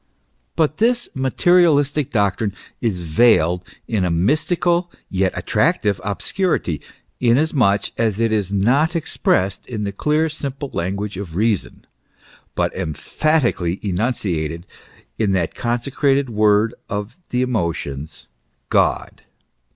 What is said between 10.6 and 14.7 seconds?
language of reason, but emphatically enunciated